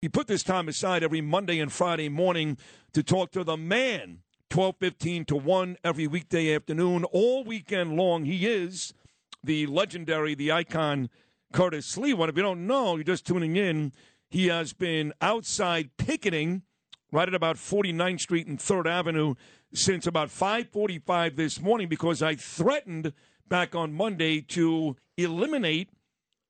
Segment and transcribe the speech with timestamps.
[0.00, 2.56] We put this time aside every Monday and Friday morning
[2.92, 4.22] to talk to the man.
[4.48, 8.24] 12:15 to 1 every weekday afternoon all weekend long.
[8.24, 8.94] He is
[9.42, 11.10] the legendary, the icon
[11.52, 12.28] Curtis Sliwa.
[12.28, 13.92] If you don't know, you're just tuning in.
[14.30, 16.62] He has been outside picketing
[17.10, 19.34] right at about 49th Street and 3rd Avenue
[19.74, 23.12] since about 5:45 this morning because I threatened
[23.48, 25.90] back on Monday to eliminate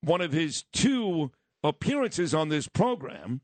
[0.03, 3.41] one of his two appearances on this program,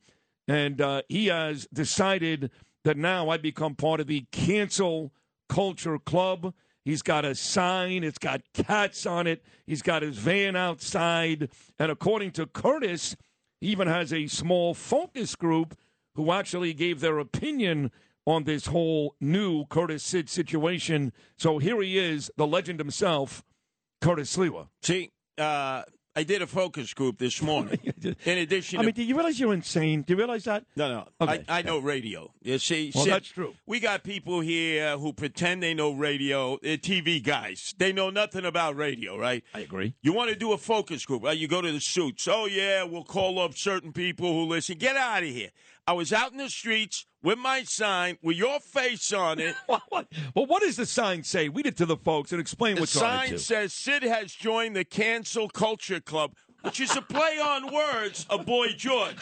[0.47, 2.51] and uh, he has decided
[2.85, 5.13] that now I become part of the cancel
[5.49, 6.55] culture club.
[6.85, 11.49] He's got a sign, it's got cats on it, he's got his van outside,
[11.79, 13.17] and according to Curtis,
[13.61, 15.79] he even has a small focus group
[16.15, 17.91] who actually gave their opinion
[18.27, 21.13] on this whole new Curtis Sid situation.
[21.39, 23.43] So here he is, the legend himself,
[24.01, 24.69] Curtis Sliwa.
[24.83, 25.83] See, uh,
[26.17, 27.79] I did a focus group this morning.
[28.25, 30.03] In addition, I to, mean, do you realize you're insane?
[30.03, 30.65] Do you realize that?
[30.77, 31.45] no, no, Okay.
[31.49, 32.33] I, I know radio.
[32.41, 33.55] You see, Well, Sid, that's true.
[33.67, 36.59] We got people here who pretend they know radio.
[36.63, 37.75] They're TV guys.
[37.79, 39.43] They know nothing about radio, right?
[39.55, 39.95] I agree.
[40.03, 41.37] You want to do a focus group, right?
[41.37, 42.29] You go to the suits.
[42.29, 44.79] Oh, yeah, we'll call up certain people who listen.
[44.79, 45.51] Get out of here.
[45.87, 49.55] I was out in the streets with my sign with your face on it.
[50.35, 51.49] Well, what does the sign say?
[51.49, 53.29] Read it to the folks and explain The what's on it.
[53.29, 58.27] sign says Sid has joined the Cancel Culture Club, which is a play on words
[58.29, 59.17] of Boy George.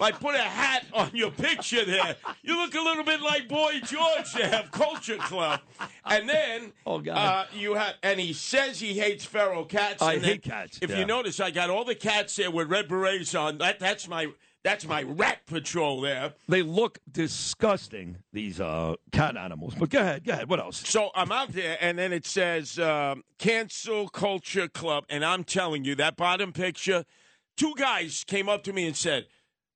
[0.00, 3.80] I put a hat on your picture there, you look a little bit like Boy
[3.84, 5.60] George to have Culture Club.
[6.04, 7.16] And then Oh, God.
[7.16, 10.02] Uh, you have, and he says he hates feral cats.
[10.02, 10.98] I and then hate cats, If yeah.
[10.98, 13.58] you notice, I got all the cats there with red berets on.
[13.58, 14.26] That that's my
[14.64, 16.34] that's my rat patrol there.
[16.48, 19.74] They look disgusting, these uh, cat animals.
[19.78, 20.48] But go ahead, go ahead.
[20.48, 20.86] What else?
[20.88, 25.84] So I'm out there, and then it says um, "Cancel Culture Club," and I'm telling
[25.84, 27.04] you, that bottom picture,
[27.56, 29.26] two guys came up to me and said,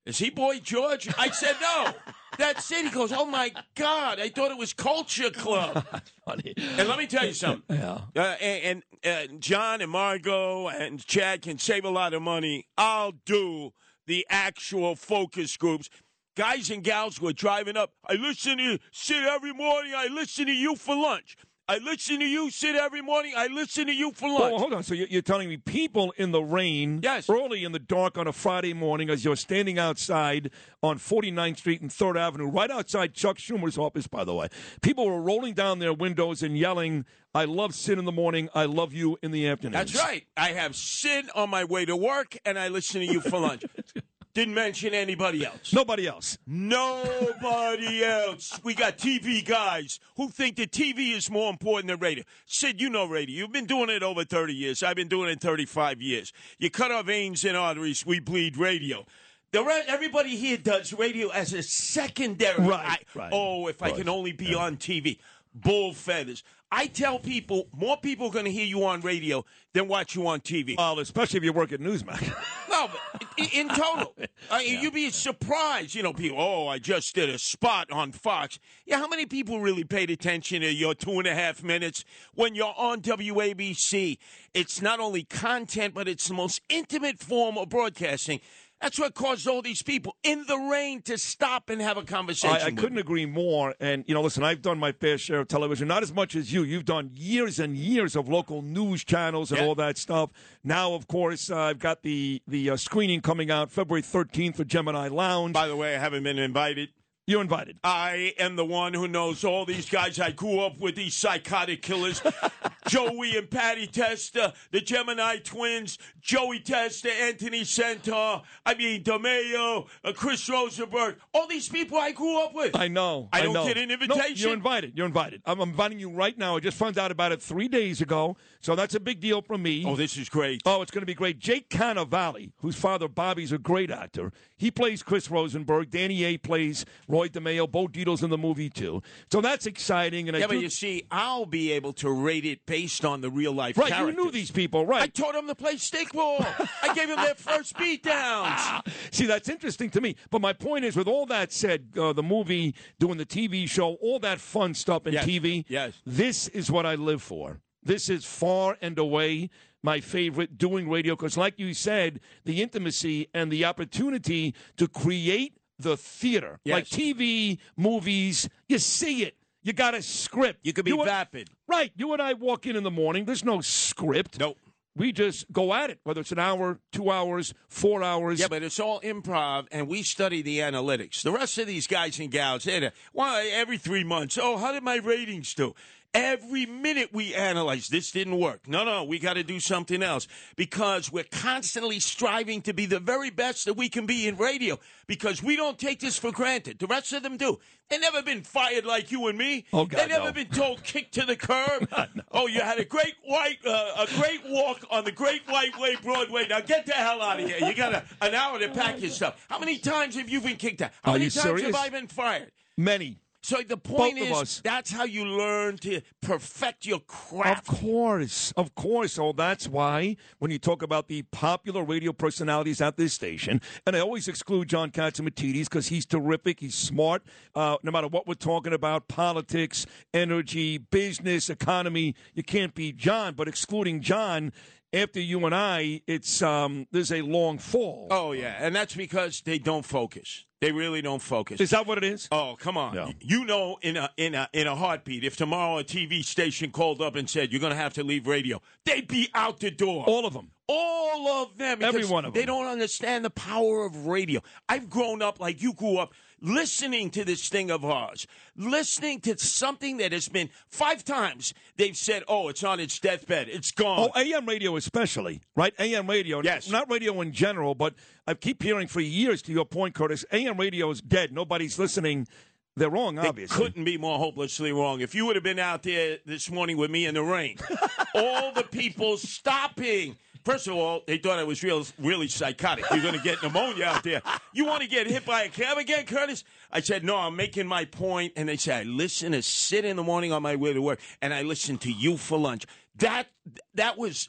[0.05, 1.93] "Is he Boy George?" I said, "No."
[2.39, 2.87] That's it.
[2.87, 4.19] He goes, "Oh my God!
[4.19, 5.87] I thought it was Culture Club."
[6.25, 6.55] Funny.
[6.57, 7.63] And let me tell you something.
[7.79, 8.01] Yeah.
[8.17, 12.67] Uh, and and uh, John and Margot and Chad can save a lot of money.
[12.79, 13.73] I'll do
[14.13, 15.89] the actual focus groups.
[16.37, 17.93] Guys and gals who are driving up.
[18.07, 19.93] I listen to you, Sid every morning.
[19.97, 21.35] I listen to you for lunch.
[21.69, 23.33] I listen to you, Sid every morning.
[23.37, 24.59] I listen to you for Oh, lunch.
[24.61, 24.83] hold on.
[24.83, 27.31] So you're, you're telling me people in the rain, Yes.
[27.31, 30.51] early in the dark on a Friday morning, as you're standing outside
[30.83, 34.49] on 49th Street and 3rd Avenue, right outside Chuck Schumer's office, by the way,
[34.83, 38.49] people were rolling down their windows and yelling, "I love Sid in the morning.
[38.55, 40.27] I love you in the afternoon." That's right.
[40.37, 43.63] I have Sid on my way to work, and I listen to you for lunch.
[44.35, 45.75] Didn't mention anybody else.
[45.75, 46.39] Nobody else.
[46.47, 48.59] Nobody else.
[48.65, 52.25] We got TV guys who think that TV is more important than radio.
[52.47, 53.37] Sid, you know radio.
[53.41, 54.83] You've been doing it over 30 years.
[54.83, 56.33] I've been doing it 35 years.
[56.59, 59.05] You cut our veins and arteries, we bleed radio.
[59.53, 62.67] The re- everybody here does radio as a secondary.
[62.67, 63.31] Right, I- right.
[63.35, 65.19] Oh, if I can only be on TV.
[65.55, 66.43] Bull feathers.
[66.75, 70.27] I tell people more people are going to hear you on radio than watch you
[70.27, 70.77] on TV.
[70.79, 72.35] Well, especially if you work at Newsmax.
[72.73, 74.15] No, but in, in total,
[74.51, 75.95] uh, you'd be surprised.
[75.95, 76.41] You know, people.
[76.41, 78.59] Oh, I just did a spot on Fox.
[78.87, 82.03] Yeah, how many people really paid attention to your two and a half minutes
[82.35, 84.17] when you're on WABC?
[84.55, 88.41] It's not only content, but it's the most intimate form of broadcasting.
[88.83, 92.57] That's what caused all these people in the rain to stop and have a conversation.
[92.57, 93.77] I, I couldn't agree more.
[93.79, 96.53] And, you know, listen, I've done my fair share of television, not as much as
[96.53, 96.65] you.
[96.65, 99.67] You've done years and years of local news channels and Yeah.
[99.69, 100.31] all that stuff.
[100.65, 104.65] Now, of course, uh, I've got the, the uh, screening coming out February 13th for
[104.65, 105.53] Gemini Lounge.
[105.55, 106.89] By the way, I haven't been invited.
[107.27, 107.79] You're invited.
[107.85, 110.19] I am the one who knows all these guys.
[110.19, 112.21] I grew up with these psychotic killers.
[112.89, 120.13] Joey and Patty Testa, the Gemini twins, Joey Testa, Anthony Senter, I mean, DeMeo, uh,
[120.13, 122.75] Chris Rosenberg, all these people I grew up with.
[122.75, 123.29] I know.
[123.33, 123.67] I don't know.
[123.67, 124.37] get an No, invitation?
[124.37, 124.95] you're invited.
[124.97, 125.43] You're invited.
[125.47, 126.57] I'm inviting you right now.
[126.57, 129.57] I just found out about it three days ago, so that's a big deal for
[129.57, 129.85] me.
[129.87, 130.61] oh, this is great.
[130.67, 131.39] Oh, it's going to be great.
[131.39, 135.91] Jake Cannavale, whose father Bobby's a great actor, he plays Chris Rosenberg.
[135.91, 137.71] Danny A plays Roy DeMeo.
[137.71, 139.03] Bo Dietl's in the movie too.
[139.31, 140.29] So that's exciting.
[140.29, 143.31] And I yeah, do, you see, I'll be able to rate it based on the
[143.31, 144.17] real life Right, characters.
[144.17, 145.03] you knew these people, right?
[145.03, 146.41] I taught them to play stickball.
[146.83, 148.83] I gave them their first beat downs.
[149.13, 150.17] See, that's interesting to me.
[150.31, 153.95] But my point is, with all that said, uh, the movie, doing the TV show,
[154.01, 155.93] all that fun stuff in Yes, TV, yes.
[156.07, 157.61] this is what I live for.
[157.83, 159.51] This is far and away
[159.83, 165.59] my favorite doing radio because, like you said, the intimacy and the opportunity to create
[165.83, 166.59] the theater.
[166.65, 166.75] Yes.
[166.75, 169.37] Like TV, movies, you see it.
[169.63, 170.61] You got a script.
[170.65, 171.51] You could be and- vapid.
[171.69, 171.93] Right.
[171.97, 173.25] You and I walk in in the morning.
[173.25, 174.39] There's no script.
[174.41, 174.59] Nope.
[174.95, 178.41] We just go at it, whether it's an hour, two hours, four hours.
[178.41, 181.23] Yeah, but it's all improv, and we study the analytics.
[181.23, 184.39] The rest of these guys and gals, they're why every three months.
[184.41, 185.75] Oh, how did my ratings do?
[186.15, 188.69] Every minute we analyze this didn't work.
[188.69, 193.01] No, no, we got to do something else because we're constantly striving to be the
[193.01, 196.79] very best that we can be in radio because we don't take this for granted.
[196.79, 197.59] The rest of them do.
[197.89, 199.65] They've never been fired like you and me.
[199.73, 200.33] Oh, God, They've never no.
[200.33, 201.89] been told kick to the curb.
[202.31, 205.97] Oh, you had a great white, uh, a great walk on the Great White Way
[206.03, 206.47] Broadway.
[206.47, 207.57] Now get the hell out of here.
[207.59, 209.47] You got a, an hour to pack your stuff.
[209.49, 210.91] How many times have you been kicked out?
[211.03, 211.67] How Are many you times serious?
[211.69, 212.51] have I been fired?
[212.77, 213.17] Many.
[213.43, 217.69] So the point Both is, that's how you learn to perfect your craft.
[217.69, 219.15] Of course, of course.
[219.15, 223.97] So that's why when you talk about the popular radio personalities at this station, and
[223.97, 227.25] I always exclude John Catsimatidis because he's terrific, he's smart.
[227.55, 233.35] Uh, no matter what we're talking about, politics, energy, business, economy, you can't beat John.
[233.35, 234.53] But excluding John,
[234.93, 238.07] after you and I, it's um, there's a long fall.
[238.11, 240.45] Oh yeah, and that's because they don't focus.
[240.63, 241.61] They really don't focus.
[241.61, 242.29] Is that what it is?
[242.31, 242.95] Oh come on!
[242.95, 243.13] No.
[243.19, 247.03] You know, in a in a in a heartbeat, if tomorrow a TV station called
[247.03, 250.05] up and said you're going to have to leave radio, they'd be out the door.
[250.07, 250.53] All of them.
[250.69, 251.83] All of them.
[251.83, 252.41] Every one of them.
[252.41, 254.41] They don't understand the power of radio.
[254.69, 259.39] I've grown up like you grew up listening to this thing of ours, listening to
[259.39, 263.49] something that has been five times they've said, oh, it's on its deathbed.
[263.49, 264.11] It's gone.
[264.15, 265.73] Oh, AM radio especially, right?
[265.79, 266.43] AM radio.
[266.43, 266.69] Yes.
[266.69, 267.95] Not radio in general, but
[268.27, 271.33] I keep hearing for years, to your point, Curtis, AM radio is dead.
[271.33, 272.27] Nobody's listening.
[272.75, 273.57] They're wrong, They obviously.
[273.63, 275.01] couldn't be more hopelessly wrong.
[275.03, 277.59] If you would have been out there this morning with me in the rain,
[278.15, 280.17] all the people stopping.
[280.45, 282.85] First of all, they thought I was real, really psychotic.
[282.91, 284.23] You're going to get pneumonia out there.
[284.53, 286.43] You want to get hit by a cab again, Curtis?
[286.71, 288.33] I said, no, I'm making my point.
[288.35, 290.99] And they said, I listen to Sid in the morning on my way to work,
[291.21, 292.67] and I listen to you for lunch.
[292.97, 293.29] That
[293.75, 294.29] that was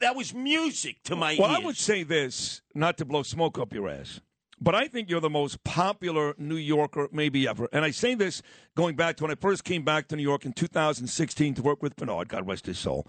[0.00, 1.58] that was music to my Well, ears.
[1.58, 4.20] Well, I would say this, not to blow smoke up your ass,
[4.60, 7.68] but I think you're the most popular New Yorker maybe ever.
[7.72, 8.42] And I say this
[8.74, 11.82] going back to when I first came back to New York in 2016 to work
[11.82, 13.06] with Bernard, God rest his soul.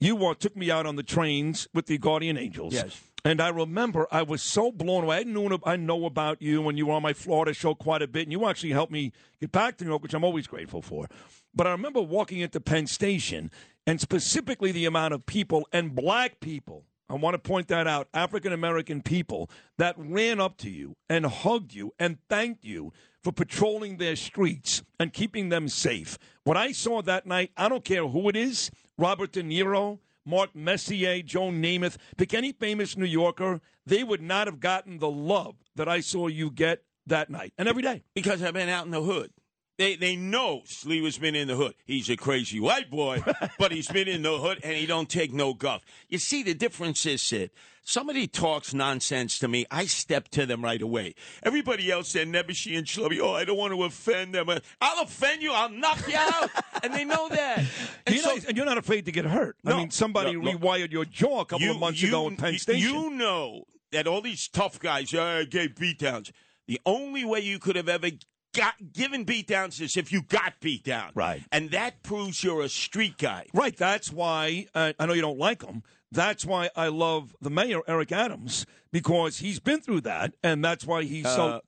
[0.00, 2.74] You uh, took me out on the trains with the Guardian Angels.
[2.74, 3.00] Yes.
[3.24, 5.18] And I remember I was so blown away.
[5.18, 8.08] I knew I know about you when you were on my Florida show quite a
[8.08, 10.82] bit, and you actually helped me get back to New York, which I'm always grateful
[10.82, 11.08] for.
[11.54, 13.50] But I remember walking into Penn Station,
[13.86, 16.84] and specifically the amount of people and black people.
[17.10, 18.08] I want to point that out.
[18.12, 23.32] African American people that ran up to you and hugged you and thanked you for
[23.32, 26.18] patrolling their streets and keeping them safe.
[26.44, 30.54] What I saw that night, I don't care who it is Robert De Niro, Mark
[30.54, 35.54] Messier, Joe Namath, pick any famous New Yorker, they would not have gotten the love
[35.76, 38.02] that I saw you get that night and every day.
[38.14, 39.32] because I've been out in the hood.
[39.78, 41.74] They they know Sliwa's been in the hood.
[41.86, 43.22] He's a crazy white boy,
[43.58, 45.82] but he's been in the hood and he don't take no guff.
[46.08, 47.50] You see, the difference is, Sid.
[47.84, 51.14] Somebody talks nonsense to me, I step to them right away.
[51.42, 54.50] Everybody else said Nebuchadnezzar and Shlomi, oh, I don't want to offend them.
[54.50, 55.52] I'll offend you.
[55.54, 56.50] I'll knock you out,
[56.82, 57.64] and they know that.
[58.04, 59.56] And You're so- not, and you're not afraid to get hurt.
[59.64, 60.58] I mean, somebody no, no.
[60.58, 62.92] rewired your jaw a couple of months ago in Penn you- Station.
[62.94, 66.30] You know that all these tough guys uh, gave beatdowns.
[66.66, 68.10] The only way you could have ever
[68.58, 71.10] got given beatdowns is if you got beat down.
[71.14, 71.42] Right.
[71.52, 73.46] And that proves you're a street guy.
[73.54, 73.76] Right.
[73.76, 75.82] That's why uh, I know you don't like him.
[76.10, 80.86] That's why I love the mayor, Eric Adams, because he's been through that, and that's
[80.86, 81.60] why he's Uh, so.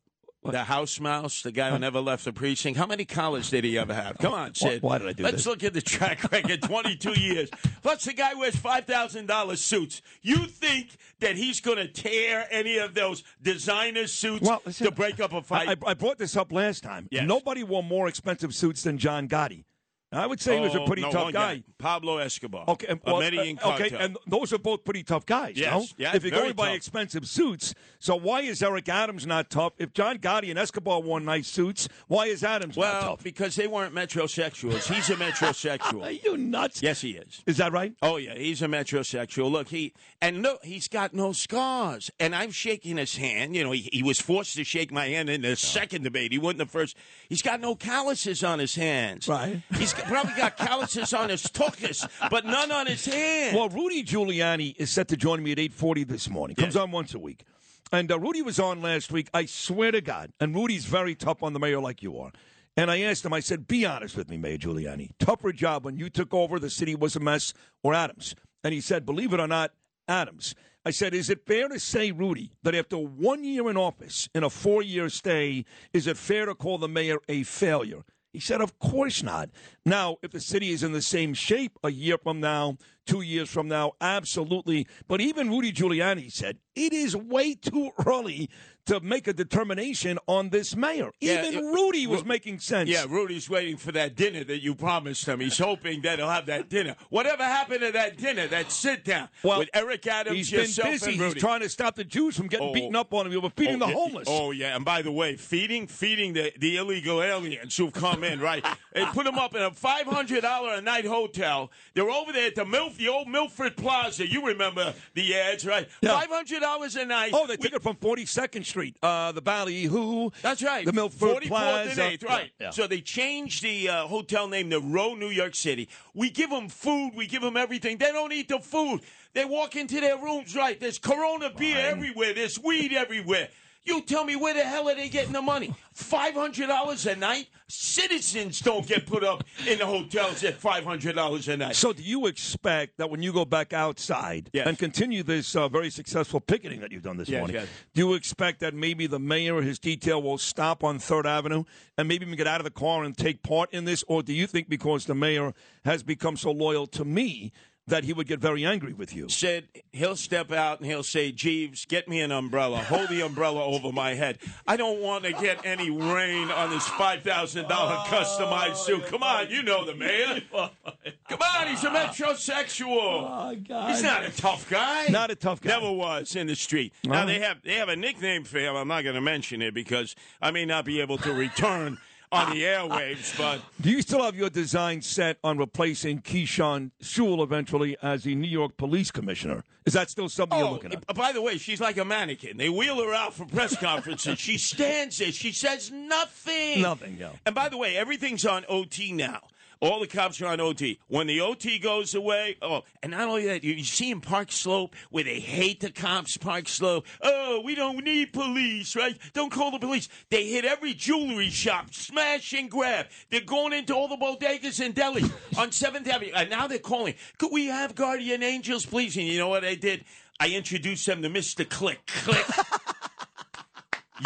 [0.42, 2.78] The house mouse, the guy who never left the precinct.
[2.78, 4.16] How many collars did he ever have?
[4.18, 4.80] Come on, Sid.
[4.82, 5.32] why did I do that?
[5.32, 5.46] Let's this?
[5.46, 6.62] look at the track record.
[6.70, 7.50] Twenty-two years.
[7.82, 10.00] Plus, the guy wears five thousand dollars suits.
[10.22, 14.92] You think that he's going to tear any of those designer suits Well, listen, to
[14.92, 15.68] break up a fight?
[15.68, 17.06] I, I brought this up last time.
[17.10, 17.26] Yes.
[17.28, 19.64] Nobody wore more expensive suits than John Gotti.
[20.12, 21.62] I would say he was a Oh, pretty no, tough one guy.
[21.78, 22.64] Pablo Escobar.
[22.68, 25.52] Okay, and- well, uh, okay, and those are both pretty tough guys.
[25.56, 25.86] Yes, no?
[25.98, 26.76] yeah, if you're going by tough.
[26.76, 29.74] expensive suits, so why is Eric Adams not tough?
[29.78, 33.22] If John Gotti and Escobar wore nice suits, why is Adams not well, tough?
[33.22, 34.92] because they weren't metrosexuals.
[34.92, 36.02] He's a metrosexual.
[36.04, 36.82] Are you nuts?
[36.82, 37.42] yes, he is.
[37.46, 37.92] Is that right?
[38.02, 39.50] Oh yeah, he's a metrosexual.
[39.50, 42.10] Look, he and look, he's got no scars.
[42.18, 43.54] And I'm shaking his hand.
[43.54, 46.32] You know, he, he was forced to shake my hand in the second debate.
[46.32, 46.96] He wasn't the first.
[47.28, 49.28] He's got no calluses on his hands.
[49.28, 49.62] Right.
[49.76, 53.56] He's probably got calluses on his tuchus, but none on his hand.
[53.56, 56.56] Well, Rudy Giuliani is set to join me at 8.40 this morning.
[56.56, 56.82] Comes Yes.
[56.82, 57.44] on once a week.
[57.92, 59.28] And uh, Rudy was on last week.
[59.34, 60.32] I swear to God.
[60.38, 62.30] And Rudy's very tough on the mayor like you are.
[62.76, 65.10] And I asked him, I said, be honest with me, Mayor Giuliani.
[65.18, 67.52] Tougher job when you took over, the city was a mess,
[67.82, 68.34] or Adams?
[68.62, 69.72] And he said, believe it or not,
[70.06, 70.54] Adams.
[70.86, 74.44] I said, is it fair to say, Rudy, that after one year in office, in
[74.44, 78.02] a four year stay, is it fair to call the mayor a failure?
[78.32, 79.50] He said, Of course not.
[79.84, 83.48] Now, if the city is in the same shape a year from now, two years
[83.50, 84.86] from now, absolutely.
[85.08, 88.50] But even Rudy Giuliani said, It is way too early
[88.86, 91.10] to make a determination on this mayor.
[91.20, 92.88] Yeah, even it- Rudy was Ru- making sense.
[92.88, 95.38] Yeah, Rudy's waiting for that dinner that you promised him.
[95.40, 96.96] He's hoping that he'll have that dinner.
[97.10, 101.12] Whatever happened to that dinner, that sit down Well, with Eric Adams, He's been busy.
[101.12, 102.72] and He's trying to stop the Jews from getting Oh.
[102.72, 104.28] beaten up on were feeding oh, the yeah, homeless.
[104.30, 108.40] Oh yeah, and by the way, feeding feeding the, the illegal aliens who've come in,
[108.40, 108.64] right?
[108.92, 111.70] they put them up in a five hundred dollar a night hotel.
[111.94, 114.26] They're over there at the Milf, the old Milford Plaza.
[114.26, 115.88] You remember the ads, right?
[116.00, 116.18] Yeah.
[116.18, 117.30] Five hundred dollars a night.
[117.34, 120.30] Oh, they took it from 42nd Street, uh, the Ballyhoo.
[120.42, 120.84] That's right.
[120.84, 122.02] The Milford 44th Plaza.
[122.02, 122.50] and 8th, right.
[122.58, 122.70] Yeah, yeah.
[122.70, 125.88] So they changed the uh, hotel name to Row New York City.
[126.14, 127.12] We give them food.
[127.14, 127.98] We give them everything.
[127.98, 129.00] They don't eat the food.
[129.32, 130.78] They walk into their rooms, right?
[130.78, 132.34] There's Corona beer everywhere.
[132.34, 133.48] There's weed everywhere.
[133.84, 135.74] You tell me where the hell are they getting the money?
[135.94, 137.48] Five hundred dollars a night.
[137.66, 141.74] Citizens don't get put up in the hotels at five hundred dollars a night.
[141.76, 144.66] So, do you expect that when you go back outside Yes.
[144.66, 147.68] and continue this uh, very successful picketing that you've done this Yes, morning, yes.
[147.94, 151.64] do you expect that maybe the mayor or his detail will stop on Third Avenue
[151.96, 154.04] and maybe even get out of the car and take part in this?
[154.08, 155.52] Or do you think because the mayor
[155.84, 157.52] has become so loyal to me
[157.90, 159.28] that he would get very angry with you?
[159.28, 162.78] said he'll step out and he'll say, Jeeves, get me an umbrella.
[162.78, 164.38] Hold the umbrella over my head.
[164.66, 169.02] I don't want to get any rain on this $5,000 customized suit.
[169.04, 170.42] Oh, Come on, you know the man.
[170.52, 172.86] Come on, he's a metrosexual.
[172.88, 173.90] Oh, God.
[173.90, 175.06] He's not a tough guy.
[175.08, 175.70] Not a tough guy.
[175.70, 176.92] Never was in the street.
[177.04, 178.76] Now they have they have a nickname for him.
[178.76, 181.98] I'm not going to mention it because I may not be able to return
[182.32, 187.42] on the airwaves, but Do you still have your design set on replacing Keechant Sewell
[187.42, 189.64] eventually as the New York Police Commissioner?
[189.86, 191.06] Is that still something you're Oh, looking at?
[191.14, 192.56] by the way, she's like a mannequin.
[192.56, 194.38] They wheel her out for press conferences.
[194.38, 195.32] she stands there.
[195.32, 196.82] She says nothing.
[196.82, 197.30] Nothing, yeah.
[197.46, 199.40] And by the way, everything's on OT now.
[199.80, 201.00] All the cops are on OT.
[201.08, 204.52] When the OT goes away, oh, and not only that, you, you see in Park
[204.52, 207.06] Slope where they hate the cops, Park Slope.
[207.22, 209.16] Oh, we don't need police, right?
[209.32, 210.10] Don't call the police.
[210.28, 213.06] They hit every jewelry shop, smash and grab.
[213.30, 215.22] They're going into all the bodegas in Delhi
[215.56, 216.32] on 7th Avenue.
[216.34, 219.16] And now they're calling, could we have guardian angels, please?
[219.16, 220.04] And you know what I did?
[220.38, 221.68] I introduced them to Mr.
[221.68, 222.06] Click.
[222.06, 222.46] Click.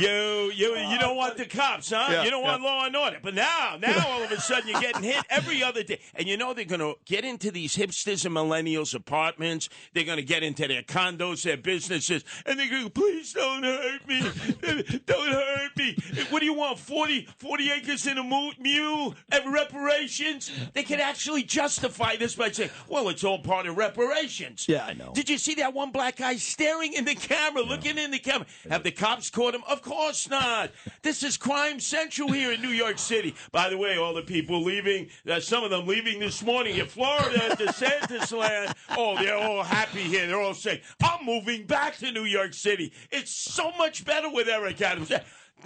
[0.01, 2.07] You, you, you don't want the cops, huh?
[2.11, 2.69] Yeah, you don't want yeah.
[2.69, 3.19] law and order.
[3.23, 6.01] But now, now all of a sudden you're getting hit every other day.
[6.15, 9.69] And you know they're going to get into these hipsters and millennials apartments.
[9.93, 12.25] They're going to get into their condos, their businesses.
[12.45, 14.21] And they're going to, please don't hurt me.
[15.07, 15.97] don't hurt me.
[16.31, 16.79] What do you want?
[16.79, 20.51] 40, 40 acres in a mule and reparations?
[20.73, 24.67] They can actually justify this by saying, well, it's all part of reparations.
[24.69, 25.13] Yeah, I know.
[25.15, 28.47] Did you see that one black guy staring in the camera, looking in the camera?
[28.69, 29.63] Have the cops caught him?
[29.69, 30.71] Of course not.
[31.03, 33.35] This is crime central here in New York City.
[33.53, 36.87] By the way, all the people leaving, uh, some of them leaving this morning in
[36.87, 38.75] Florida, DeSantis land.
[38.97, 40.27] Oh, they're all happy here.
[40.27, 42.93] They're all saying, I'm moving back to New York City.
[43.11, 45.13] It's so much better with Eric Adams.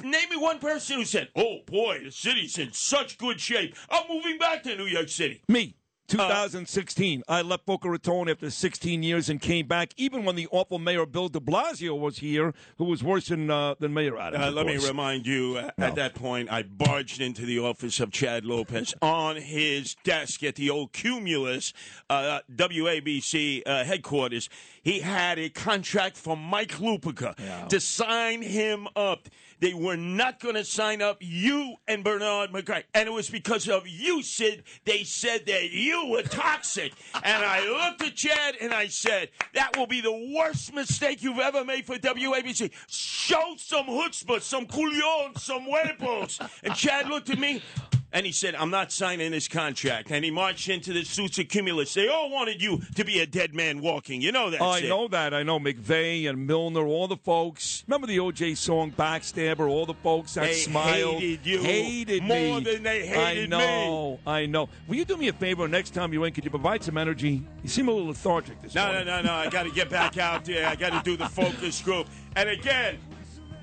[0.02, 3.74] Name me one person who said, "Oh boy, the city's in such good shape.
[3.90, 5.74] I'm moving back to New York City." Me.
[6.10, 7.22] Uh, 2016.
[7.28, 11.04] I left Boca Raton after 16 years and came back, even when the awful mayor
[11.04, 14.44] Bill de Blasio was here, who was worse than, uh, than Mayor Adams.
[14.44, 15.86] Uh, let me remind you, uh, No.
[15.86, 20.54] at that point, I barged into the office of Chad Lopez on his desk at
[20.54, 21.74] the old Cumulus
[22.08, 24.48] uh, WABC uh, headquarters.
[24.88, 27.36] He had a contract from Mike Lupica
[27.68, 29.28] to sign him up.
[29.60, 32.84] They were not going to sign up you and Bernard McGuirk.
[32.94, 34.62] And it was because of you, Sid.
[34.86, 36.94] They said that you were toxic.
[37.22, 41.38] and I looked at Chad and I said, that will be the worst mistake you've
[41.38, 42.70] ever made for WABC.
[42.86, 46.38] Show some chutzpah, some culion, some huevos.
[46.62, 47.62] And Chad looked at me.
[48.10, 50.10] And he said, I'm not signing this contract.
[50.10, 51.92] And he marched into the suits of Cumulus.
[51.92, 54.22] They all wanted you to be a dead man walking.
[54.22, 54.62] You know that.
[54.62, 54.88] I Sid.
[54.88, 55.34] know that.
[55.34, 57.84] I know McVeigh and Milner, all the folks.
[57.86, 59.68] Remember the OJ song Backstabber?
[59.68, 61.16] All the folks that They smiled.
[61.20, 62.64] hated you Hated more me.
[62.64, 63.56] than they hated me.
[63.56, 64.20] I know.
[64.26, 64.70] I know.
[64.86, 66.32] Will you do me a favor next time you're in?
[66.32, 67.42] Could you provide some energy?
[67.62, 69.06] You seem a little lethargic this No, no, morning.
[69.06, 69.32] no, no.
[69.34, 70.66] I got to get back out there.
[70.66, 72.06] I got to do the focus group.
[72.36, 72.96] And again,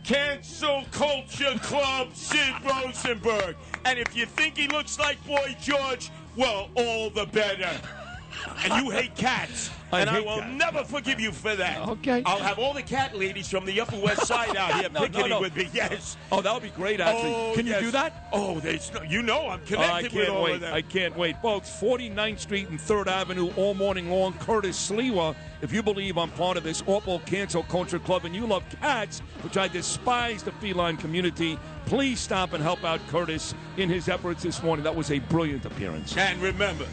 [0.04, 3.56] Cancel Culture Club, Sid Rosenberg.
[3.86, 7.70] And if you think he looks like Boy George, well, all the better.
[8.64, 9.70] And you hate cats.
[9.92, 10.52] I and I will cats.
[10.54, 11.88] never forgive you for that.
[11.88, 12.24] Okay.
[12.26, 15.06] I'll have all the cat ladies from the Upper West Side out here No, no,
[15.06, 15.40] picketing no.
[15.42, 15.70] with me.
[15.74, 16.18] Yes.
[16.32, 17.34] Oh, that would be great, actually.
[17.34, 17.80] Oh, Can yes.
[17.82, 18.28] you do that?
[18.34, 20.56] Oh, there's no, you know I'm Oh, connected I with can't all wait.
[20.56, 20.74] of them.
[20.74, 21.40] I can't wait.
[21.42, 24.34] Folks, 49th Street and 3rd Avenue all morning long.
[24.34, 28.48] Curtis Sliwa, if you believe I'm part of this awful cancel culture club and you
[28.48, 33.88] love cats, which I despise the feline community, please stop and help out Curtis in
[33.88, 34.84] his efforts this morning.
[34.84, 36.18] That was a brilliant appearance.
[36.18, 36.86] And remember,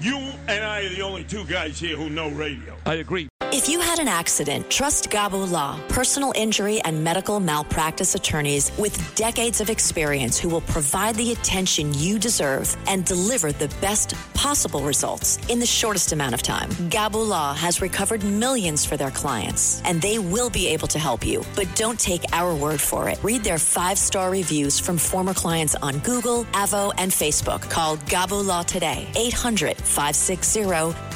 [0.00, 0.16] you
[0.48, 2.76] and I are the only two guys here who know radio.
[2.86, 3.28] I agree.
[3.52, 9.14] If you had an accident, trust Gabo Law, personal injury and medical malpractice attorneys with
[9.14, 14.82] decades of experience who will provide the attention you deserve and deliver the best possible
[14.82, 16.68] results in the shortest amount of time.
[16.90, 21.24] Gabo Law has recovered millions for their clients, and they will be able to help
[21.24, 21.42] you.
[21.56, 23.18] But don't take our word for it.
[23.24, 27.62] Read their five star reviews from former clients on Google, Avvo, and Facebook.
[27.70, 30.64] Call Gabo Law today, 800 560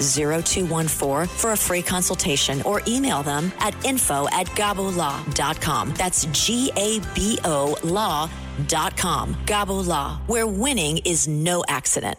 [0.00, 5.92] 0214 for a free consultation or email them at info at gabolaw.com.
[5.98, 9.34] That's G A B O law.com.
[9.44, 12.16] Gabo Law, where winning is no accident.